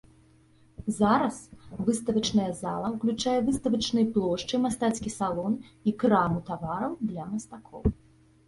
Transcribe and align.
Зараз 0.99 1.35
выставачная 1.89 2.47
зала 2.61 2.87
ўключае 2.95 3.35
выставачныя 3.49 4.09
плошчы, 4.15 4.55
мастацкі 4.65 5.09
салон 5.19 5.53
і 5.93 5.95
краму 6.05 6.39
тавараў 6.49 6.97
для 7.13 7.23
мастакоў. 7.37 7.81